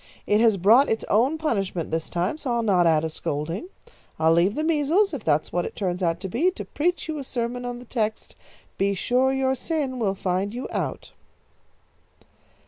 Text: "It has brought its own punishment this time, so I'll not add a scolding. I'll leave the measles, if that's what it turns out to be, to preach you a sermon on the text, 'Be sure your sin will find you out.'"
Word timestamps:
"It 0.25 0.41
has 0.41 0.57
brought 0.57 0.89
its 0.89 1.05
own 1.09 1.37
punishment 1.37 1.91
this 1.91 2.09
time, 2.09 2.39
so 2.39 2.51
I'll 2.53 2.63
not 2.63 2.87
add 2.87 3.05
a 3.05 3.07
scolding. 3.11 3.69
I'll 4.17 4.33
leave 4.33 4.55
the 4.55 4.63
measles, 4.63 5.13
if 5.13 5.23
that's 5.23 5.53
what 5.53 5.63
it 5.63 5.75
turns 5.75 6.01
out 6.01 6.19
to 6.21 6.27
be, 6.27 6.49
to 6.49 6.65
preach 6.65 7.07
you 7.07 7.19
a 7.19 7.23
sermon 7.23 7.65
on 7.65 7.77
the 7.77 7.85
text, 7.85 8.35
'Be 8.79 8.95
sure 8.95 9.31
your 9.31 9.53
sin 9.53 9.99
will 9.99 10.15
find 10.15 10.55
you 10.55 10.67
out.'" 10.71 11.11